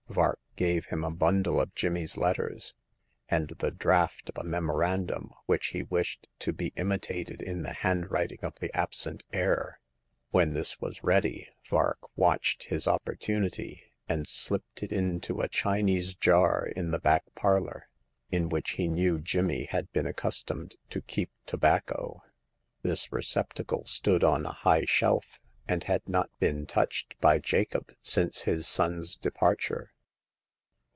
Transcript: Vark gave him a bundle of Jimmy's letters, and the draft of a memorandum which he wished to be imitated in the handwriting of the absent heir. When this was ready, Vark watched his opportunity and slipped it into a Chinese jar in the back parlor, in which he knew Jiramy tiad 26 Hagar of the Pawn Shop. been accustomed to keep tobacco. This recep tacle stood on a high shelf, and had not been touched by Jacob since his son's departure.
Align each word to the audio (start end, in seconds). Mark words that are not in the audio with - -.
Vark 0.13 0.41
gave 0.57 0.87
him 0.87 1.05
a 1.05 1.09
bundle 1.09 1.61
of 1.61 1.73
Jimmy's 1.73 2.17
letters, 2.17 2.73
and 3.29 3.47
the 3.59 3.71
draft 3.71 4.27
of 4.27 4.37
a 4.43 4.45
memorandum 4.45 5.31
which 5.45 5.67
he 5.67 5.83
wished 5.83 6.27
to 6.39 6.51
be 6.51 6.73
imitated 6.75 7.41
in 7.41 7.63
the 7.63 7.71
handwriting 7.71 8.39
of 8.43 8.55
the 8.59 8.75
absent 8.75 9.23
heir. 9.31 9.79
When 10.31 10.51
this 10.51 10.81
was 10.81 11.01
ready, 11.01 11.47
Vark 11.65 11.97
watched 12.17 12.65
his 12.65 12.89
opportunity 12.89 13.83
and 14.09 14.27
slipped 14.27 14.83
it 14.83 14.91
into 14.91 15.39
a 15.39 15.47
Chinese 15.47 16.13
jar 16.13 16.65
in 16.67 16.91
the 16.91 16.99
back 16.99 17.23
parlor, 17.33 17.87
in 18.33 18.49
which 18.49 18.71
he 18.71 18.89
knew 18.89 19.17
Jiramy 19.17 19.69
tiad 19.69 19.69
26 19.69 19.71
Hagar 19.71 19.77
of 19.77 19.77
the 19.77 19.77
Pawn 19.77 19.85
Shop. 19.85 19.93
been 19.93 20.07
accustomed 20.07 20.75
to 20.89 21.01
keep 21.03 21.31
tobacco. 21.45 22.21
This 22.81 23.07
recep 23.07 23.53
tacle 23.53 23.85
stood 23.87 24.25
on 24.25 24.45
a 24.45 24.51
high 24.51 24.83
shelf, 24.83 25.39
and 25.69 25.85
had 25.85 26.05
not 26.05 26.29
been 26.41 26.65
touched 26.65 27.17
by 27.21 27.39
Jacob 27.39 27.93
since 28.03 28.41
his 28.41 28.67
son's 28.67 29.15
departure. 29.15 29.93